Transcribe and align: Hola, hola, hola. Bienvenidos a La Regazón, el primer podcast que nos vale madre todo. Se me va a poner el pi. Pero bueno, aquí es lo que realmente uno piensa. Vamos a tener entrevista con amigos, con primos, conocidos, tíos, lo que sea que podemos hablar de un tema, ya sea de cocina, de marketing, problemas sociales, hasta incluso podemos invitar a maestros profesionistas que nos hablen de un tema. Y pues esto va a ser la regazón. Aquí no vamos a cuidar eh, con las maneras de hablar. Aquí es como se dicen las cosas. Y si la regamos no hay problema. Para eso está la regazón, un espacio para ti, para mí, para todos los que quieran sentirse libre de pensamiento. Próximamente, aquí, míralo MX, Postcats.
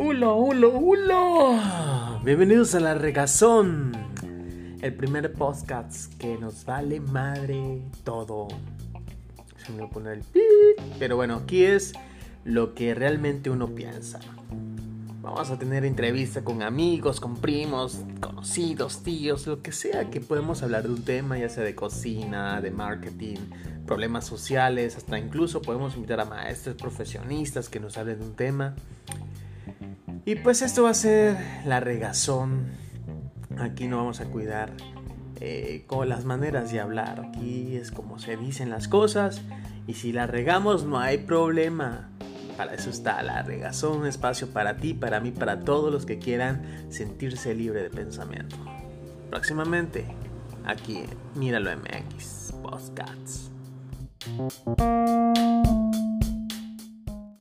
Hola, 0.00 0.28
hola, 0.28 0.68
hola. 0.68 2.20
Bienvenidos 2.24 2.72
a 2.76 2.78
La 2.78 2.94
Regazón, 2.94 3.90
el 4.80 4.94
primer 4.94 5.32
podcast 5.32 6.14
que 6.18 6.38
nos 6.38 6.64
vale 6.64 7.00
madre 7.00 7.82
todo. 8.04 8.46
Se 9.56 9.72
me 9.72 9.80
va 9.80 9.86
a 9.86 9.90
poner 9.90 10.12
el 10.12 10.20
pi. 10.20 10.40
Pero 11.00 11.16
bueno, 11.16 11.34
aquí 11.34 11.64
es 11.64 11.94
lo 12.44 12.74
que 12.74 12.94
realmente 12.94 13.50
uno 13.50 13.74
piensa. 13.74 14.20
Vamos 15.20 15.50
a 15.50 15.58
tener 15.58 15.84
entrevista 15.84 16.44
con 16.44 16.62
amigos, 16.62 17.18
con 17.18 17.34
primos, 17.36 17.98
conocidos, 18.20 19.02
tíos, 19.02 19.48
lo 19.48 19.62
que 19.62 19.72
sea 19.72 20.10
que 20.10 20.20
podemos 20.20 20.62
hablar 20.62 20.84
de 20.84 20.90
un 20.90 21.02
tema, 21.02 21.38
ya 21.38 21.48
sea 21.48 21.64
de 21.64 21.74
cocina, 21.74 22.60
de 22.60 22.70
marketing, 22.70 23.38
problemas 23.84 24.26
sociales, 24.26 24.96
hasta 24.96 25.18
incluso 25.18 25.60
podemos 25.60 25.96
invitar 25.96 26.20
a 26.20 26.24
maestros 26.24 26.76
profesionistas 26.76 27.68
que 27.68 27.80
nos 27.80 27.98
hablen 27.98 28.20
de 28.20 28.24
un 28.26 28.36
tema. 28.36 28.76
Y 30.24 30.36
pues 30.36 30.62
esto 30.62 30.82
va 30.84 30.90
a 30.90 30.94
ser 30.94 31.36
la 31.64 31.80
regazón. 31.80 32.66
Aquí 33.58 33.88
no 33.88 33.96
vamos 33.96 34.20
a 34.20 34.26
cuidar 34.26 34.72
eh, 35.40 35.84
con 35.86 36.08
las 36.08 36.24
maneras 36.24 36.70
de 36.70 36.80
hablar. 36.80 37.24
Aquí 37.28 37.76
es 37.76 37.90
como 37.90 38.18
se 38.18 38.36
dicen 38.36 38.70
las 38.70 38.88
cosas. 38.88 39.42
Y 39.86 39.94
si 39.94 40.12
la 40.12 40.26
regamos 40.26 40.84
no 40.84 40.98
hay 40.98 41.18
problema. 41.18 42.10
Para 42.56 42.74
eso 42.74 42.90
está 42.90 43.22
la 43.22 43.42
regazón, 43.42 44.00
un 44.00 44.06
espacio 44.06 44.48
para 44.48 44.76
ti, 44.78 44.92
para 44.92 45.20
mí, 45.20 45.30
para 45.30 45.60
todos 45.60 45.92
los 45.92 46.04
que 46.04 46.18
quieran 46.18 46.62
sentirse 46.90 47.54
libre 47.54 47.84
de 47.84 47.88
pensamiento. 47.88 48.56
Próximamente, 49.30 50.04
aquí, 50.64 51.04
míralo 51.36 51.70
MX, 51.76 52.54
Postcats. 52.62 53.52